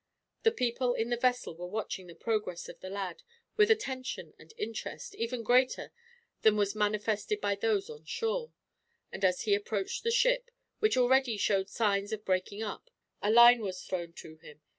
The 0.41 0.51
people 0.51 0.95
in 0.95 1.09
the 1.11 1.15
vessel 1.15 1.55
were 1.55 1.67
watching 1.67 2.07
the 2.07 2.15
progress 2.15 2.67
of 2.67 2.79
the 2.79 2.89
lad, 2.89 3.21
with 3.55 3.69
attention 3.69 4.33
and 4.39 4.51
interest 4.57 5.13
even 5.13 5.43
greater 5.43 5.91
than 6.41 6.57
was 6.57 6.73
manifested 6.73 7.39
by 7.39 7.53
those 7.53 7.87
on 7.87 8.05
shore; 8.05 8.51
and 9.11 9.23
as 9.23 9.41
he 9.43 9.53
approached 9.53 10.01
the 10.01 10.09
ship, 10.09 10.49
which 10.79 10.97
already 10.97 11.37
showed 11.37 11.69
signs 11.69 12.11
of 12.11 12.25
breaking 12.25 12.63
up, 12.63 12.89
a 13.21 13.29
line 13.29 13.59
was 13.61 13.83
thrown 13.85 14.13
to 14.13 14.37
him. 14.37 14.61